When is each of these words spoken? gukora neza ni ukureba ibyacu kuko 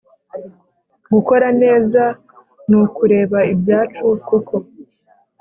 gukora 1.13 1.47
neza 1.61 2.03
ni 2.67 2.75
ukureba 2.83 3.39
ibyacu 3.53 4.05
kuko 4.27 4.55